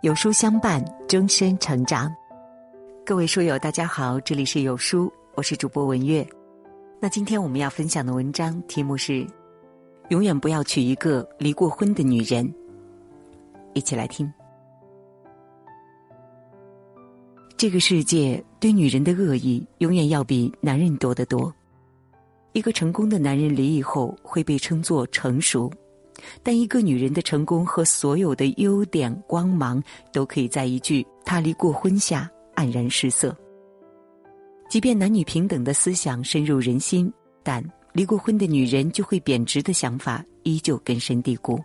[0.00, 2.14] 有书相伴，终身成长。
[3.04, 6.24] 各位书友，大家好，这里是有书，我是主播文月。
[7.00, 9.26] 那今天我们要分享的文章题目是：
[10.10, 12.48] 永远不要娶一个离过婚的女人。
[13.74, 14.32] 一起来听。
[17.56, 21.52] 这个世界对女人的恶意，永远要比男人多得多。
[22.52, 25.68] 一个成功的男人离异后会被称作成熟。
[26.42, 29.82] 但一个女人的成功和所有的优点光芒，
[30.12, 33.36] 都可以在一句“她离过婚”下黯然失色。
[34.68, 37.10] 即便男女平等的思想深入人心，
[37.42, 41.58] 但离过婚的女人就会贬值的想法依旧根深蒂固。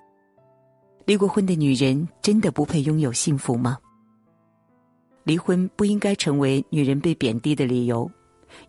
[1.05, 3.77] 离过婚的女人真的不配拥有幸福吗？
[5.25, 8.09] 离婚不应该成为女人被贬低的理由，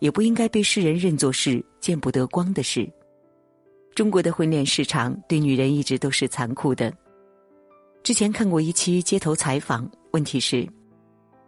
[0.00, 2.90] 也不应该被世人认作是见不得光的事。
[3.94, 6.92] 中国的婚恋市场对女人一直都是残酷的。
[8.02, 10.68] 之前看过一期街头采访，问题是：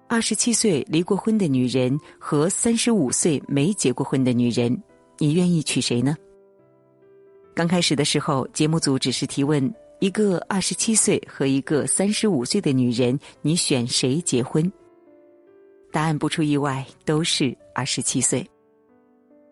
[0.09, 4.81] 二十七岁离过婚的女人和三十五岁没结过婚的女人，
[5.19, 6.17] 你愿意娶谁呢？
[7.53, 14.71] 刚开始的时候，节目组只是提问一个二十七岁和一个三十五岁的女人，你选谁结婚？
[15.91, 18.49] 答案不出意外，都是二十七岁。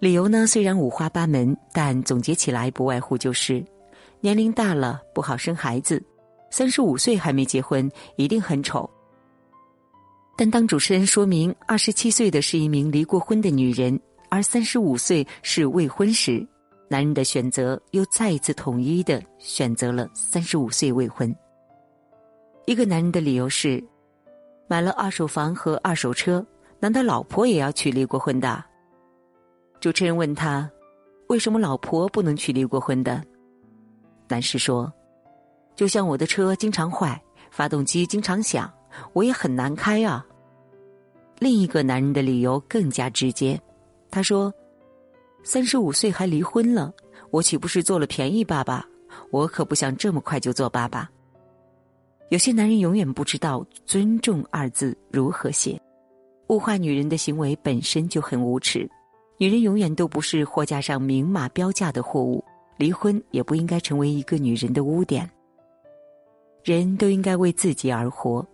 [0.04, 0.46] 理由呢？
[0.46, 3.64] 虽然五花八门，但总结起来不外乎就是：
[4.20, 5.98] 年龄大了不好生孩子，
[6.50, 8.88] 三十五岁还没结婚一定很丑。
[10.36, 16.46] 但当主持人说明二十七岁的是一名离过婚的女人，而三十五岁是未婚时，
[16.90, 21.34] 男人的选择又再一次统一的选择了三十五岁未婚。
[22.66, 23.82] 一个男人的理由是：
[24.68, 26.46] 买了二手房和二手车，
[26.78, 28.62] 难道老婆也要娶离过婚的？
[29.84, 30.66] 主持人问他
[31.28, 33.22] ：“为什么老婆不能娶离过婚的？”
[34.28, 34.90] 男士说
[35.76, 38.72] ：“就像我的车经常坏，发动机经常响，
[39.12, 40.24] 我也很难开啊。”
[41.38, 43.60] 另一个男人的理由更加直接，
[44.10, 44.50] 他说
[45.44, 46.90] ：“三十五岁还离婚了，
[47.30, 48.88] 我岂不是做了便宜爸爸？
[49.30, 51.10] 我可不想这么快就做爸爸。”
[52.32, 55.78] 有些男人永远不知道“尊重”二字如何写，
[56.48, 58.90] 物化女人的行为本身就很无耻。
[59.36, 62.42] 女人永远都不是货架上明码标价的货物，
[62.76, 65.28] 离婚也不应该成为一个女人的污点。
[66.62, 68.46] 人都应该为自己而活，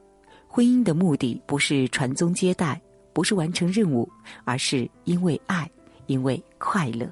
[0.49, 2.81] 婚姻的目的不是传宗接代，
[3.13, 4.09] 不是完成任务，
[4.45, 5.71] 而是因为爱，
[6.07, 7.09] 因为快乐。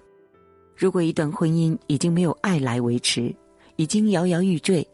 [0.75, 3.35] 如果一段婚姻已经没有爱来维持，
[3.77, 4.87] 已经摇摇欲坠，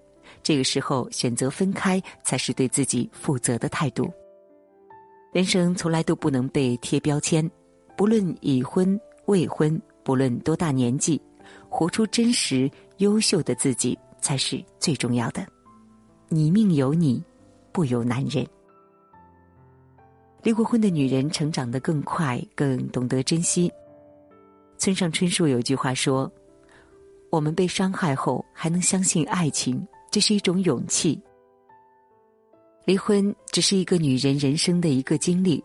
[0.43, 4.13] 这个时候选择分开才是对自己负责的态度。
[5.33, 7.49] 人生从来都不能被贴标签。
[7.97, 11.21] 不论已婚未婚，不论多大年纪，
[11.69, 15.47] 活出真实优秀的自己才是最重要的。
[16.29, 17.23] 你命由你，
[17.73, 18.47] 不由男人。
[20.43, 23.73] 离过婚的女人成长得更快，更懂得珍惜。
[24.77, 26.31] 村上春树有句话说
[27.31, 31.19] ：“我们被伤害后还能相信爱情，这是一种勇气。”
[32.85, 35.63] 离婚只是一个女人人生的一个经历。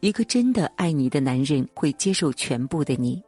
[0.00, 3.22] 一个真的爱你的男人会接受全部的你。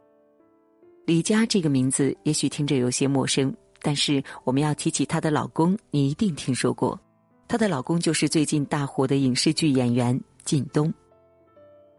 [1.05, 6.99] 李佳这个名字也许听着有些陌生，但是我们要提起她的老公，你一定听说过。
[7.47, 10.93] 她的老公就是最近大火的影视剧演员靳东。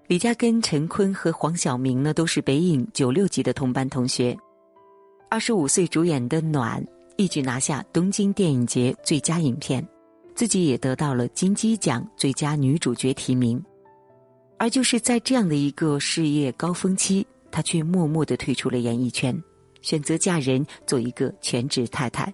[0.07, 4.37] 李佳跟陈坤和黄晓明呢都是北影九六级的同班同学。
[5.31, 6.83] 二十五岁主演的《暖》
[7.17, 9.87] 一举拿下东京电影节最佳影片，
[10.35, 13.63] 自己也得到了金鸡奖最佳女主角提名。
[14.59, 19.41] 而就是在这样的一个事业高峰期，她却默默的退出了演艺圈，
[19.83, 22.33] 选择嫁人做一个全职太太。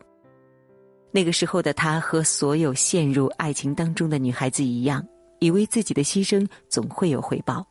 [1.10, 5.06] 那个时候的她和所有陷入爱情当中的女孩子一样，
[5.38, 7.64] 以为自己的牺牲总会有回报，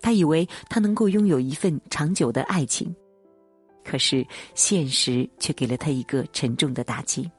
[0.00, 2.92] 她以为她能够拥有一份长久的爱情，
[3.84, 7.30] 可是现实却给了她一个沉重的打击。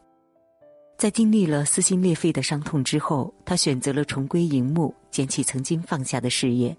[0.97, 6.75] 在经历了撕心裂肺的伤痛之后，他选择了重归荧幕，捡起曾经放下的事业，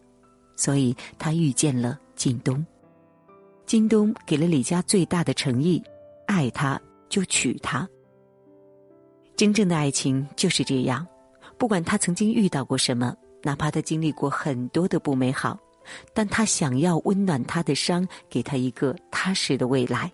[0.56, 2.64] 所以他遇见了靳东。
[3.66, 5.82] 靳东给了李佳最大的诚意，
[6.26, 7.86] 爱他就娶她。
[9.36, 11.06] 真正的爱情就是这样，
[11.58, 15.58] 不管他曾经遇到过什么，哪怕他经历过很多的不美好，
[16.14, 20.10] 但他想要温暖他的伤，给他一个踏实的未来。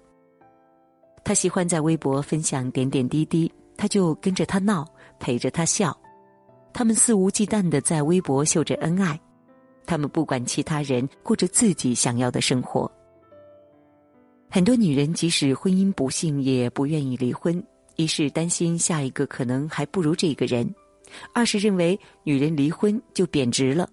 [1.23, 3.50] 他喜欢在微博分享点点滴滴。
[3.82, 4.87] 他就跟着他闹，
[5.19, 5.93] 陪着他笑，
[6.73, 9.20] 他们肆无忌惮的在微博秀着恩爱，
[9.84, 12.88] 他们不管其他人，过着自己想要的生活。
[14.49, 17.61] 很多女人即使婚姻不幸，也不愿意离婚，
[17.96, 20.73] 一是担心下一个可能还不如这个人，
[21.34, 23.90] 二是认为女人离婚就贬值了，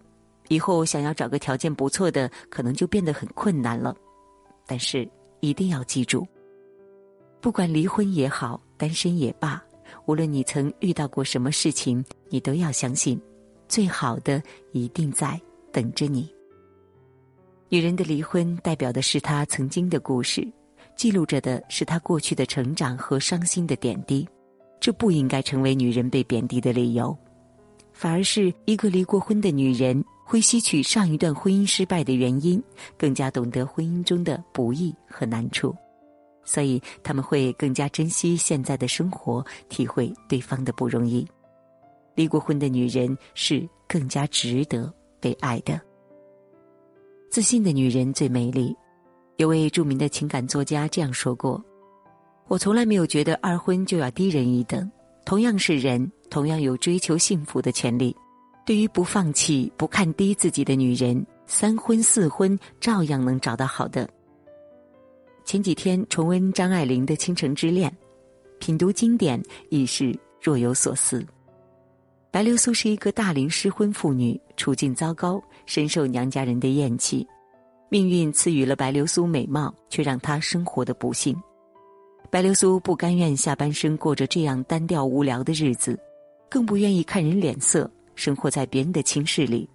[0.50, 3.96] 以后想要找个条件不错的，可能就变得很困难了。
[4.68, 5.10] 但是
[5.40, 6.28] 一定要记住，
[7.42, 9.60] 不管离婚也好，单身也罢，
[10.10, 13.22] 无论你曾遇到过什么事情，你都要相信，
[13.68, 14.42] 最好的
[14.72, 15.40] 一定在
[15.72, 16.28] 等着你。
[17.70, 20.52] 女人的离婚代表的是她曾经的故事，
[20.96, 24.28] 记录着的是她过去的成长和伤心的点滴。
[24.80, 27.16] 这不应该成为女人被贬低的理由，
[27.94, 32.60] 反而是一个离过婚的女人会吸取上一段婚姻失败的原因，
[32.98, 35.76] 更加懂得婚姻中的不易和难处，
[36.50, 41.24] 所以他们会更加珍惜现在的生活，体会对方的不容易。
[42.16, 45.80] 离过婚的女人是更加值得被爱的。
[47.30, 48.76] 自信的女人最美丽。
[49.38, 51.64] 有位著名的情感作家这样说过
[52.50, 54.92] ：“我从来没有觉得二婚就要低人一等。
[55.26, 58.16] 同样是人，同样有追求幸福的权利。
[58.66, 64.10] 对于不放弃、不看低自己的女人，三婚四婚照样能找到好的。”
[65.46, 67.90] 前几天重温张爱玲的《倾城之恋》，
[68.60, 71.26] 品读经典已是若有所思。
[72.32, 75.42] 白流苏是一个大龄失婚妇女，处境糟糕。
[75.66, 77.28] 深受娘家人的厌弃，
[77.90, 81.36] 命运赐予了白流苏美貌，却让她生活的不幸。
[82.32, 86.00] 白流苏不甘愿下半生过着这样单调无聊的日子，
[86.50, 89.70] 更不愿意看人脸色，生活在别人的轻视里，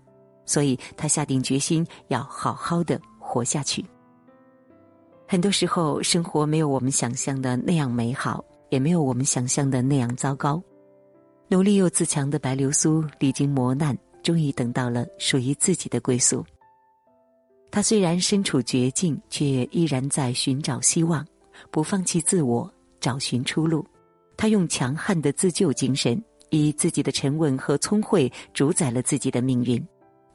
[0.46, 3.84] 所以她下定决心要好好的活下去。
[5.34, 10.62] 很多时候，生活没有我们想象的那样美好，也没有我们想象的那样糟糕。
[11.48, 13.98] 努力又自强的白流苏，历经磨难。
[14.22, 16.46] 终于等到了属于自己的归宿。
[17.68, 21.26] 他虽然身处绝境，却依然在寻找希望，
[21.68, 23.84] 不放弃自我，找寻出路。
[24.36, 29.84] 他用强悍的自救精神，以自己的沉稳和聪慧主宰了自己的命运，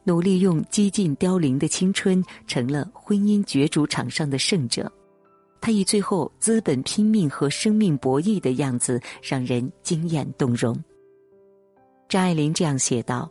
[0.03, 4.91] 努力用几近凋零的青春，成了婚姻角逐场上的胜者。
[5.61, 10.75] 他以最后资本拼命和生命博弈的样子，让人惊艳动容。
[12.07, 13.29] 张爱玲这样写道。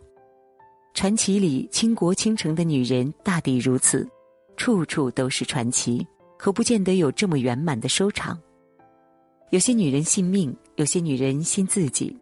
[0.95, 4.09] 传奇里倾国倾城的女人大抵如此，
[4.57, 6.05] 处处都是传奇，
[6.37, 8.37] 可不见得有这么圆满的收场。
[9.51, 12.17] 有些女人信命，有些女人信自己。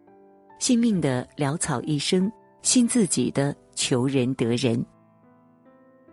[0.59, 4.83] 信命的潦草一生，信自己的求人得人。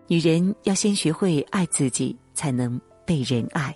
[0.06, 3.75] 女人要先学会爱自己，才能被人爱。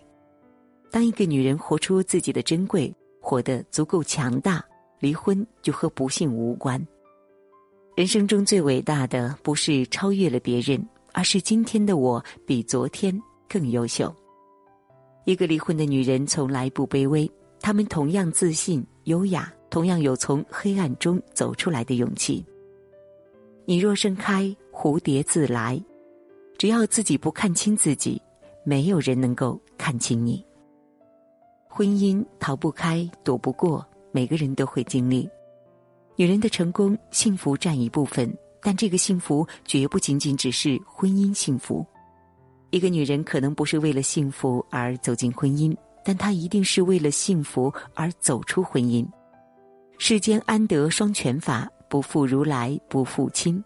[0.91, 4.63] 当一个女人活出自己的珍贵，活得足够强大，
[5.01, 6.87] 离婚就和不幸无关。
[7.97, 13.19] 人生中最伟大的，不是超越了别人，而是今天的我比昨天
[13.49, 14.15] 更优秀。
[15.25, 22.45] 一个离婚的女人从来不卑微，她们同样自信、优雅，同样有从黑暗中走出来的勇气。
[23.69, 25.79] 你若盛开，蝴蝶自来。
[26.57, 28.19] 只要自己不看清自己，
[28.65, 30.43] 没有人能够看清你。
[31.69, 35.29] 婚姻逃不开，躲不过，每个人都会经历。
[36.17, 41.85] 女人的成功、幸福占一部分，但这个幸福绝不仅仅只是婚姻幸福。
[42.71, 49.07] 一个女人可能不是为了幸福而走进婚姻，但她一定是为了幸福而走出婚姻。
[49.99, 51.71] 世间安得双全法？
[51.89, 53.63] 不负如来不负卿。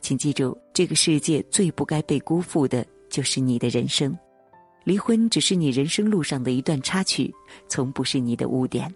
[0.00, 4.16] 请记住，这个世界最不该被辜负的就是你的人生。
[4.84, 7.34] 离婚只是你人生路上的一段插曲，
[7.68, 8.92] 从不是你的污点。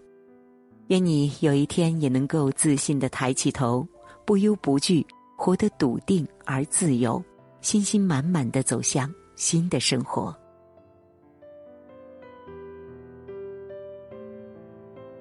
[0.87, 3.87] 愿你有一天也能够自信的抬起头，
[4.25, 7.23] 不忧不惧，活得笃定而自由，
[7.61, 10.35] 信心满满的走向新的生活。